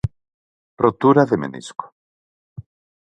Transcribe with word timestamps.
Rotura 0.83 1.25
de 1.33 1.37
menisco. 1.43 1.93